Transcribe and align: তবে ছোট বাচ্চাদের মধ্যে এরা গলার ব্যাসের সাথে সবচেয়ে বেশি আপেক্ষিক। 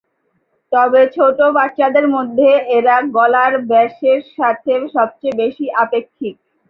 তবে 0.71 1.01
ছোট 1.15 1.37
বাচ্চাদের 1.57 2.05
মধ্যে 2.15 2.47
এরা 2.77 2.95
গলার 3.15 3.53
ব্যাসের 3.69 4.19
সাথে 4.35 4.73
সবচেয়ে 4.95 5.39
বেশি 5.41 5.65
আপেক্ষিক। 5.83 6.35